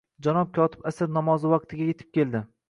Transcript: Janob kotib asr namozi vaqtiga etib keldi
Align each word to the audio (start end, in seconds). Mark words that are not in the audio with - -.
Janob 0.27 0.53
kotib 0.57 0.87
asr 0.93 1.13
namozi 1.19 1.53
vaqtiga 1.53 1.91
etib 1.95 2.11
keldi 2.21 2.45